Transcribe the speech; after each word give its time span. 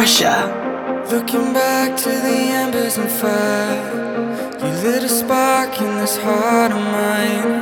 Russia. 0.00 1.04
Looking 1.12 1.52
back 1.52 1.94
to 2.04 2.08
the 2.08 2.38
embers 2.62 2.96
and 2.96 3.10
fire, 3.20 3.76
you 4.62 4.70
lit 4.84 5.02
a 5.04 5.08
spark 5.10 5.78
in 5.78 5.92
this 6.00 6.16
heart 6.16 6.72
of 6.72 6.82
mine. 6.98 7.52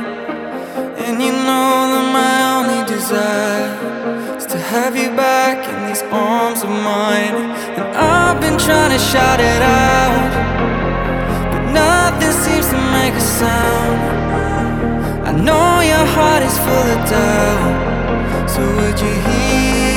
And 1.03 1.21
you 1.21 1.33
know 1.47 1.73
that 1.93 2.07
my 2.21 2.35
only 2.55 2.81
desire 2.95 4.37
is 4.37 4.45
to 4.53 4.57
have 4.57 4.95
you 4.95 5.09
back 5.17 5.57
in 5.71 5.77
these 5.89 6.03
arms 6.13 6.63
of 6.63 6.69
mine. 6.69 7.35
And 7.75 7.85
I've 7.97 8.39
been 8.39 8.57
trying 8.57 8.93
to 8.97 9.01
shout 9.11 9.41
it 9.41 9.61
out, 9.61 10.31
but 11.51 11.63
nothing 11.83 12.33
seems 12.45 12.67
to 12.73 12.79
make 12.97 13.15
a 13.23 13.25
sound. 13.39 13.99
I 15.29 15.31
know 15.47 15.81
your 15.93 16.05
heart 16.15 16.43
is 16.49 16.57
full 16.65 16.87
of 16.95 17.01
doubt, 17.15 18.49
so 18.53 18.61
would 18.77 18.97
you 18.97 19.13
hear 19.27 19.88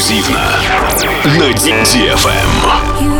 Эксклюзивно 0.00 0.40
на 1.24 1.52
DFM. 1.52 3.19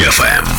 DFM. 0.00 0.49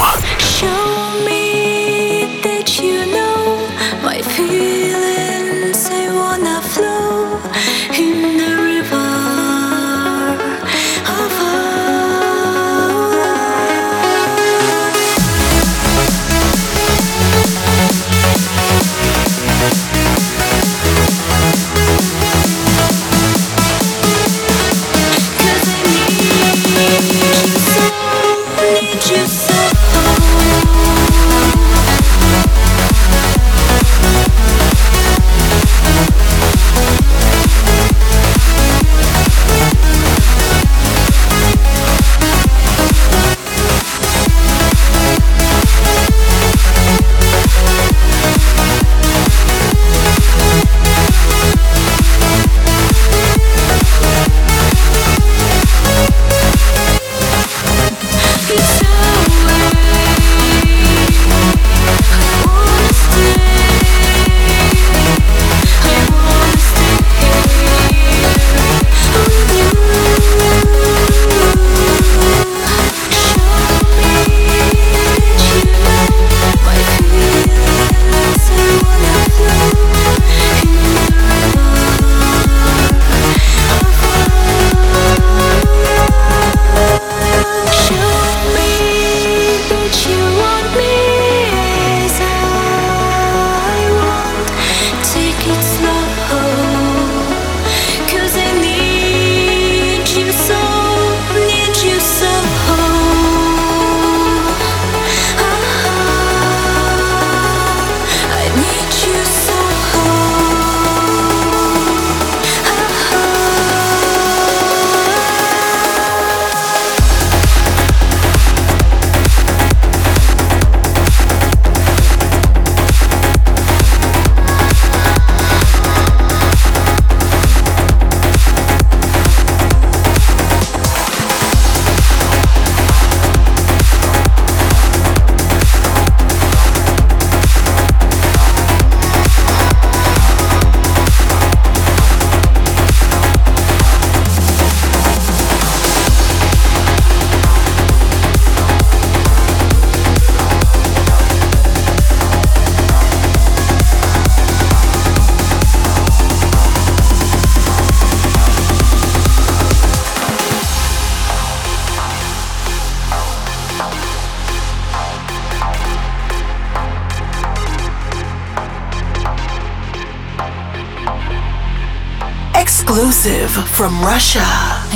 from 173.81 173.99
Russia. 174.03 174.45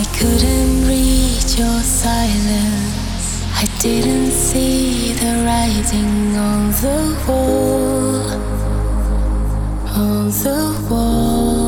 I 0.01 0.05
couldn't 0.15 0.87
read 0.87 1.43
your 1.57 1.79
silence. 1.81 3.41
I 3.55 3.65
didn't 3.79 4.29
see 4.29 5.13
the 5.13 5.43
writing 5.43 6.37
on 6.37 6.69
the 6.83 6.99
wall. 7.27 8.29
On 10.03 10.29
the 10.29 10.87
wall. 10.87 11.64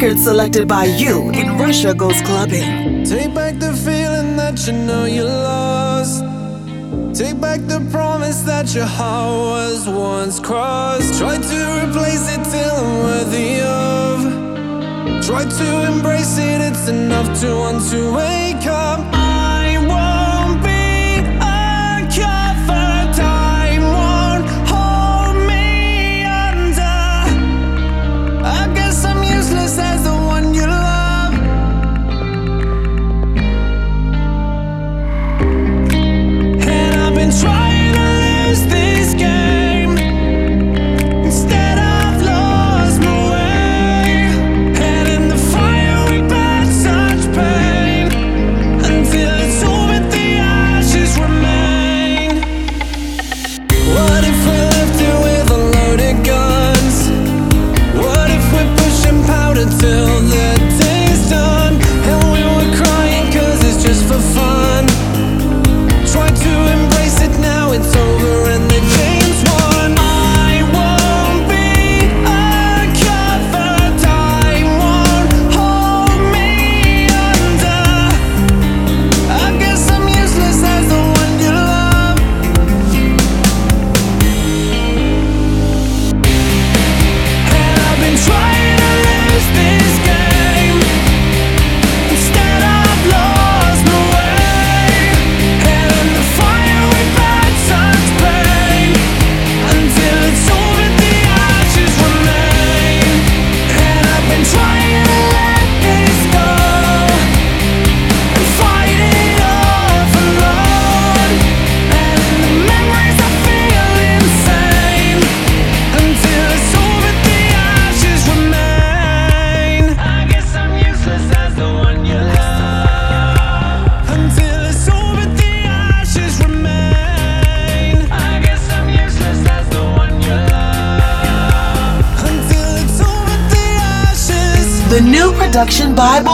Choice, 0.00 0.08
record 0.08 0.18
selected 0.18 0.68
by 0.68 0.84
you 0.84 1.30
in 1.30 1.58
Russia 1.58 1.92
Goes 1.94 2.20
Clubbing. 2.22 3.04
Take 3.04 3.34
back 3.34 3.58
the 3.58 3.72
feeling 3.72 4.36
that 4.36 4.66
you 4.66 4.72
know 4.72 5.04
you 5.04 5.24
lost. 5.24 6.24
Take 7.14 7.40
back 7.40 7.60
the 7.66 7.86
promise 7.90 8.42
that 8.42 8.74
your 8.74 8.86
heart 8.86 9.30
was 9.30 9.88
once 9.88 10.40
crossed. 10.40 11.18
Try 11.18 11.36
to 11.36 11.86
replace 11.86 12.26
it 12.34 12.42
till 12.44 12.76
I'm 12.76 12.98
worthy 13.04 13.60
of. 13.60 15.26
Try 15.26 15.44
to 15.44 15.92
embrace 15.92 16.38
it, 16.38 16.60
it's 16.62 16.88
enough 16.88 17.38
to 17.40 17.54
want 17.56 17.82
to 17.90 18.14
wake 18.14 18.66
up. 18.66 19.19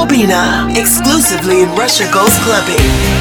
Production 0.04 0.76
exclusively 0.76 1.62
in 1.62 1.68
Russia 1.70 2.04
Goes 2.12 2.36
Clubbing. 2.40 3.15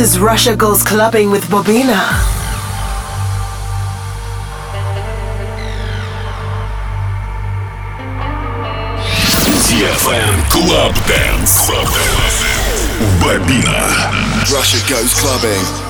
Is 0.00 0.18
Russia 0.18 0.56
Goes 0.56 0.82
Clubbing 0.82 1.30
with 1.30 1.44
Bobina. 1.44 2.00
DFM 9.68 10.50
Club 10.50 10.94
Dance. 11.06 11.66
Club 11.66 11.86
Dance. 11.86 12.44
Bobina. 13.20 14.50
Russia 14.50 14.80
Goes 14.88 15.12
Clubbing. 15.20 15.89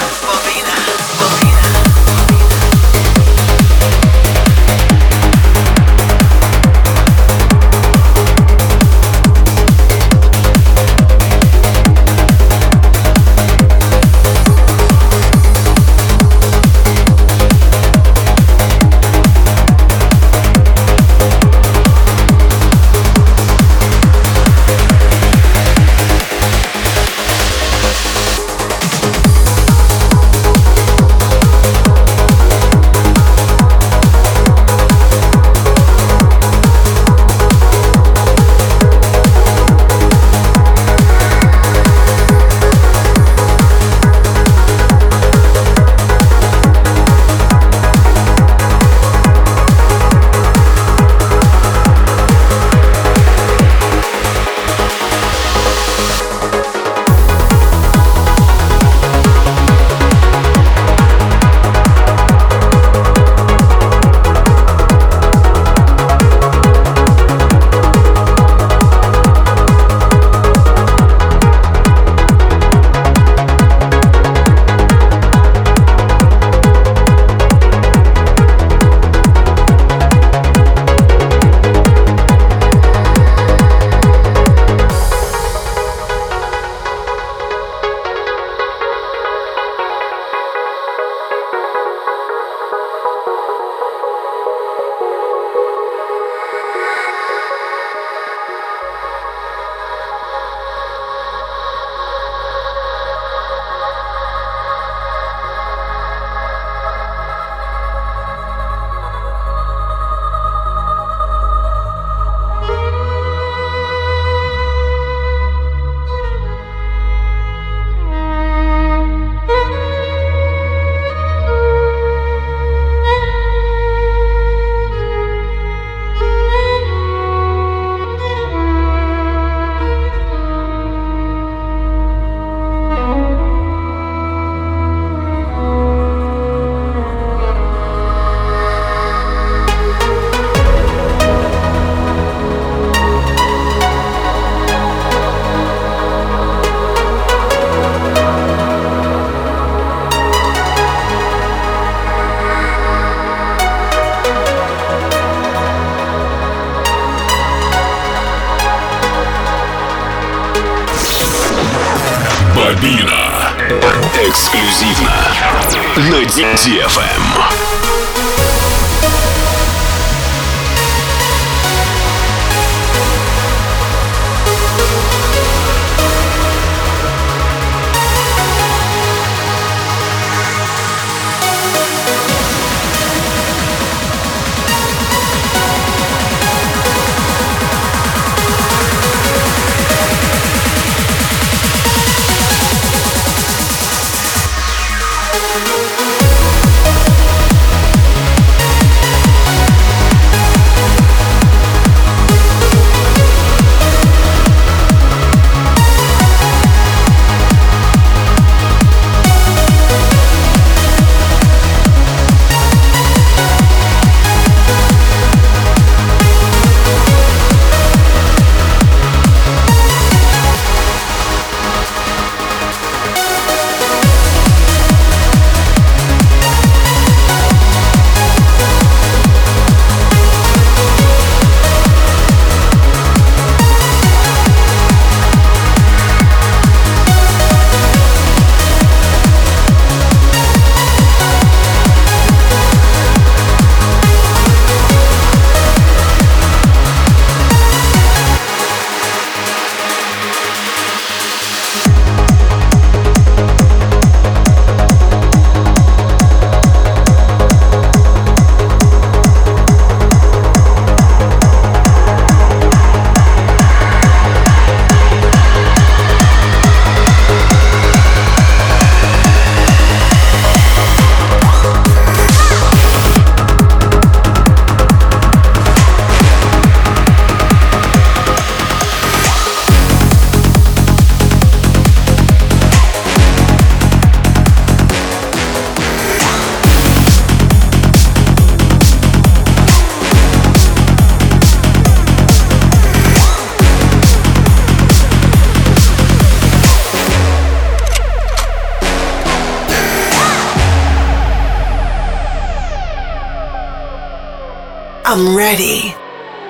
I'm 305.03 305.35
ready. 305.35 305.95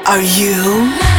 Are 0.05 0.21
you? 0.21 1.10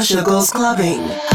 Goes 0.00 0.50
clubbing. 0.50 1.29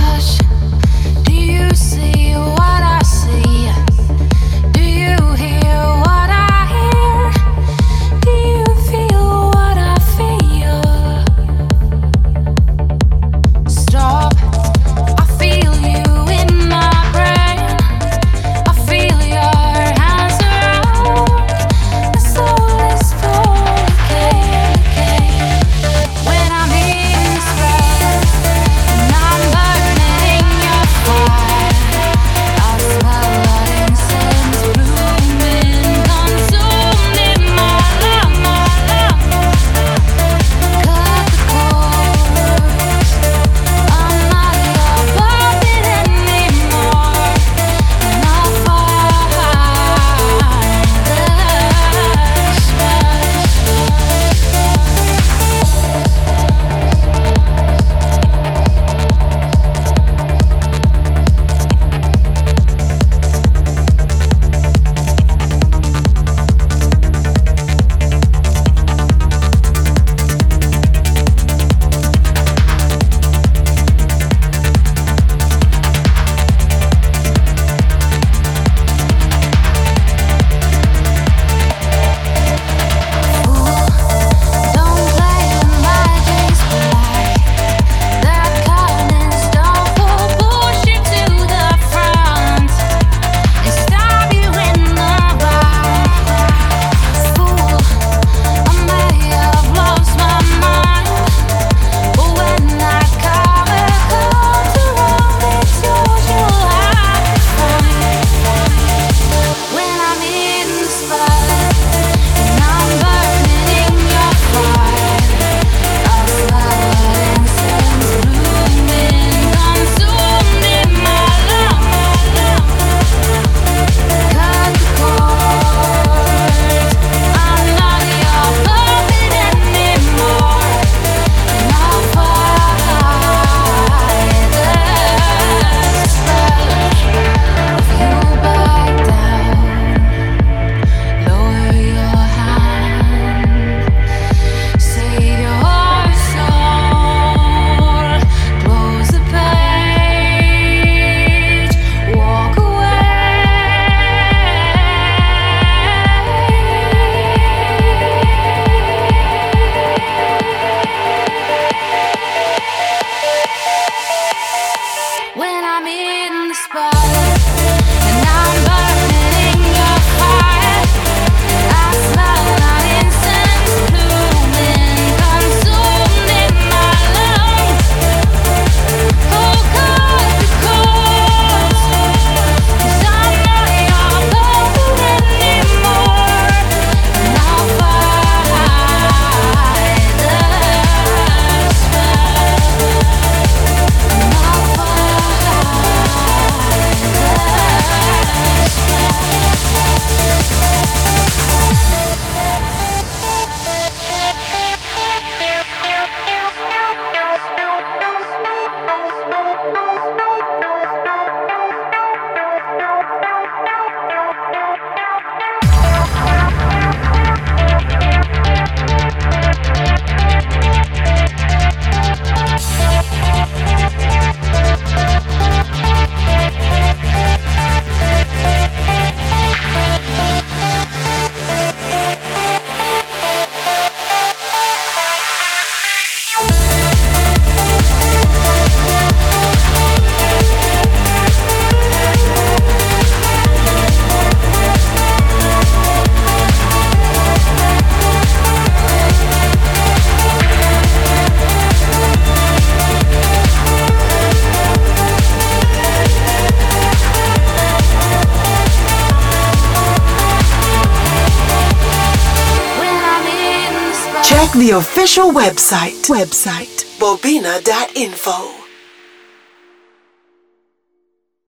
The 264.66 264.72
official 264.72 265.30
website. 265.30 266.10
Website 266.10 266.86
bobina.info. 266.98 268.55